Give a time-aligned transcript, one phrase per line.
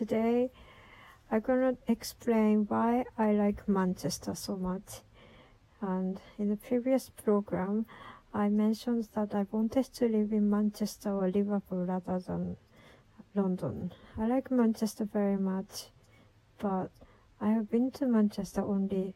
[0.00, 0.48] today
[1.30, 5.02] I'm gonna explain why I like Manchester so much.
[5.82, 7.84] And in the previous program,
[8.32, 12.56] I mentioned that I wanted to live in Manchester or Liverpool rather than
[13.34, 13.92] London.
[14.16, 15.90] I like Manchester very much,
[16.58, 16.88] but
[17.38, 19.14] I have been to Manchester only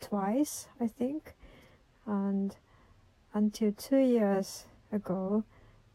[0.00, 1.34] twice, I think,
[2.06, 2.54] and
[3.34, 5.42] until two years ago,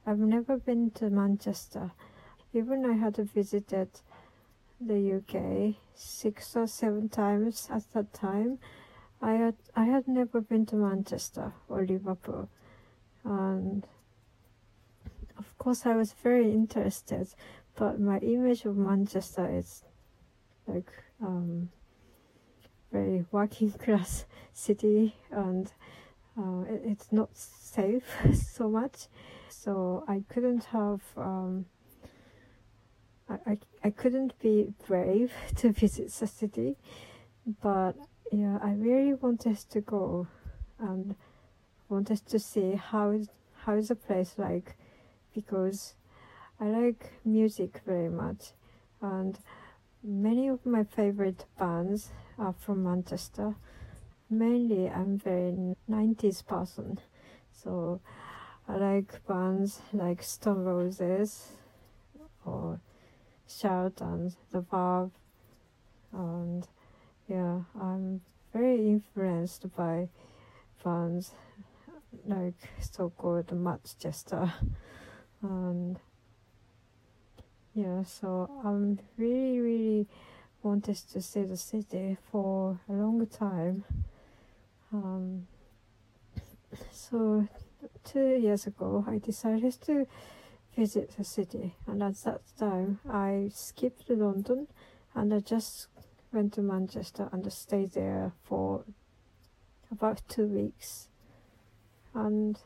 [0.05, 1.93] I've never been to Manchester.
[2.53, 3.89] Even I had visited
[4.79, 8.59] the UK six or seven times at that time.
[9.21, 12.49] I had I had never been to Manchester or Liverpool,
[13.23, 13.85] and
[15.37, 17.27] of course I was very interested,
[17.75, 19.83] but my image of Manchester is
[20.67, 20.91] like
[21.21, 21.69] um,
[22.91, 25.71] very working class city and
[26.37, 29.07] uh, it, it's not safe so much
[29.49, 31.65] so I couldn't have um,
[33.47, 36.75] I, I, couldn't be brave to visit the city
[37.61, 37.93] but
[38.31, 40.27] yeah I really wanted to go
[40.79, 41.15] and
[41.89, 43.29] wanted to see how is
[43.65, 44.75] how is the place like
[45.33, 45.93] because
[46.59, 48.53] I like music very much.
[49.01, 49.37] And
[50.03, 53.55] many of my favorite bands are from Manchester.
[54.29, 55.53] Mainly I'm very
[55.89, 56.99] 90s person
[57.51, 58.01] so
[58.67, 61.51] I like bands like Stone Roses
[62.45, 62.79] or
[63.47, 65.11] Shout and The Verve
[66.11, 66.67] and
[67.27, 68.21] yeah I'm
[68.53, 70.09] very influenced by
[70.83, 71.31] bands
[72.25, 74.51] like so-called Madchester
[75.41, 75.99] and
[77.73, 80.07] yeah so I'm really really
[80.67, 83.83] wanted to see the city for a long time.
[84.91, 85.47] Um,
[86.91, 87.47] so
[88.03, 90.07] two years ago, I decided to
[90.77, 94.67] visit the city, and at that time, I skipped London
[95.15, 95.87] and I just
[96.31, 98.83] went to Manchester and I stayed there for
[99.91, 101.07] about two weeks.
[102.13, 102.59] And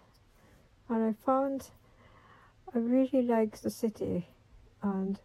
[0.90, 1.70] and I found
[2.76, 4.28] I really like the city,
[4.82, 5.20] and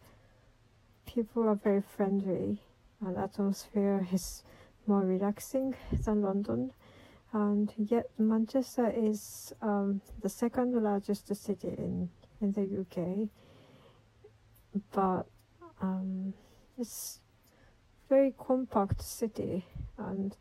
[1.07, 2.63] people are very friendly,
[3.05, 4.45] and atmosphere is
[4.87, 6.73] more relaxing than London
[7.33, 12.09] and yet Manchester is um, the second largest city in,
[12.41, 13.29] in the UK,
[14.93, 15.27] but
[15.81, 16.35] um,
[16.79, 17.21] it's
[18.09, 19.65] very compact city
[19.99, 20.37] and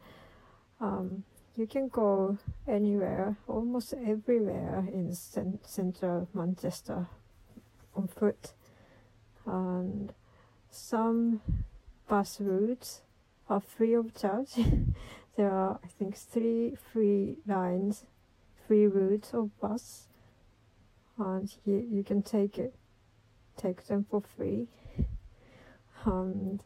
[0.79, 1.23] um,
[1.55, 7.07] you can go anywhere, almost everywhere in cent- central Manchester
[7.95, 8.51] on foot,
[9.45, 10.13] and
[10.69, 11.41] some
[12.09, 13.01] bus routes
[13.49, 14.51] are free of charge.
[15.37, 18.05] there are, I think, three free lines,
[18.67, 20.07] free routes of bus,
[21.17, 22.73] and you, you can take it,
[23.57, 24.67] take them for free.
[26.05, 26.61] And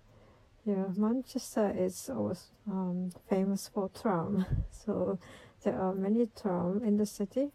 [0.65, 5.19] yeah, Manchester is also um, famous for tram, so
[5.63, 7.49] there are many tram in the city,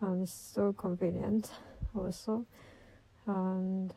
[0.00, 1.50] and it's so convenient
[1.94, 2.46] also.
[3.26, 3.92] And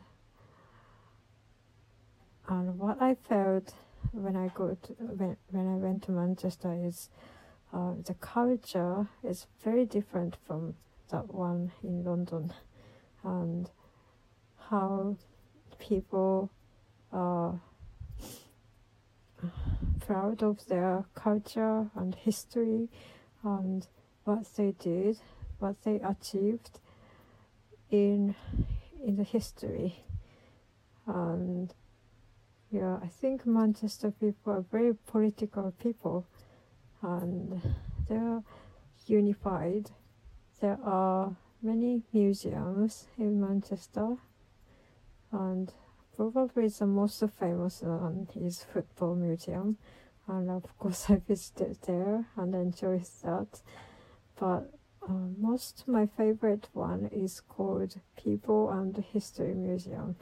[2.48, 3.74] and what I felt
[4.12, 7.10] when I go to when when I went to Manchester is
[7.72, 10.74] uh, the culture is very different from
[11.10, 12.52] that one in London,
[13.24, 13.70] and
[14.70, 15.16] how
[15.78, 16.50] people
[17.12, 17.60] are
[20.06, 22.88] proud of their culture and history
[23.42, 23.86] and
[24.24, 25.18] what they did,
[25.58, 26.78] what they achieved
[27.90, 28.34] in
[29.02, 30.04] in the history,
[31.06, 31.74] and
[32.70, 36.26] yeah, I think Manchester people are very political people
[37.02, 37.60] and
[38.08, 38.42] they're
[39.06, 39.90] unified.
[40.60, 44.18] There are many museums in Manchester
[45.32, 45.72] and
[46.14, 49.78] probably the most famous one is football museum.
[50.28, 53.62] And of course I visited there and enjoyed that.
[54.38, 54.70] But
[55.08, 60.14] uh, most my favorite one is called People and History Museum.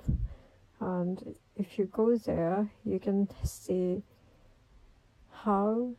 [0.78, 4.04] And if you go there you can see
[5.32, 5.94] how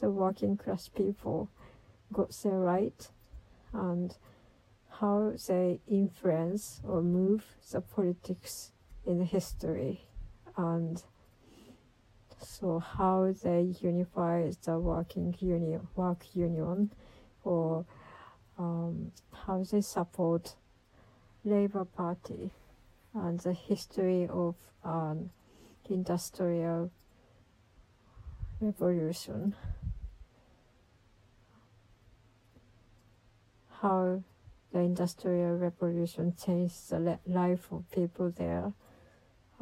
[0.00, 1.50] the working class people
[2.10, 3.10] got their right
[3.72, 4.16] and
[5.00, 8.72] how they influence or move the politics
[9.06, 10.06] in history.
[10.56, 11.02] And
[12.40, 16.92] so how they unify the working union work union
[17.44, 17.84] or
[18.58, 19.12] um,
[19.46, 20.54] how they support
[21.44, 22.50] labor party
[23.14, 24.54] and the history of
[24.84, 25.30] um,
[25.88, 26.90] industrial
[28.60, 29.54] revolution
[33.82, 34.22] how
[34.72, 38.72] the industrial revolution changed the life of people there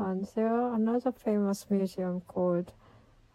[0.01, 2.73] And there are another famous museum called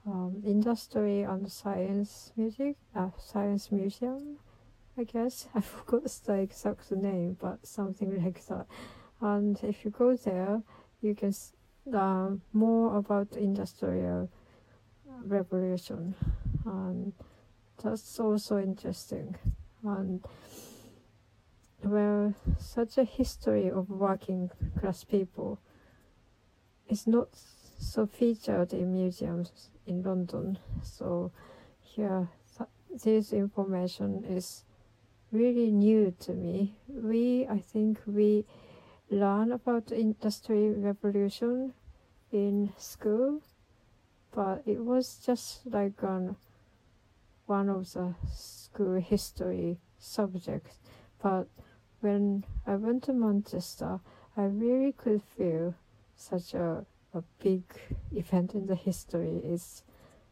[0.08, 4.38] um, Industry and Science Music, uh, Science Museum,
[4.98, 5.48] I guess.
[5.56, 8.66] I forgot the exact name, but something like that.
[9.22, 10.64] And if you go there,
[11.02, 11.36] you can
[11.86, 14.30] learn more about the industrial
[15.24, 16.16] revolution,
[16.66, 17.14] and
[17.84, 19.36] that's also interesting.
[19.84, 20.26] And
[21.86, 24.50] well, such a history of working
[24.80, 25.60] class people
[26.90, 27.30] is not
[27.80, 30.58] so featured in museums in London.
[30.82, 31.32] So
[31.80, 32.70] here, th-
[33.04, 34.64] this information is
[35.32, 36.76] really new to me.
[36.88, 38.46] We, I think, we
[39.10, 41.74] learn about the industry revolution
[42.32, 43.42] in school,
[44.34, 46.36] but it was just like on
[47.46, 50.80] one of the school history subjects.
[51.22, 51.48] But
[52.06, 54.00] when I went to Manchester,
[54.38, 55.74] I really could feel
[56.16, 56.86] such a,
[57.16, 57.64] a big
[58.14, 59.82] event in the history is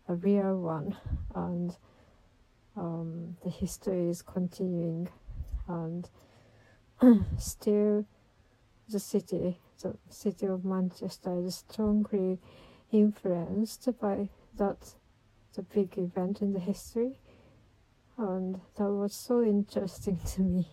[0.08, 0.96] a real one.
[1.34, 1.76] And
[2.78, 5.10] um, the history is continuing.
[5.68, 6.08] And
[7.40, 8.06] still
[8.88, 12.38] the city the city of manchester is strongly
[12.92, 14.28] influenced by
[14.58, 14.94] that
[15.56, 17.18] the big event in the history.
[18.18, 20.68] And that was so interesting to me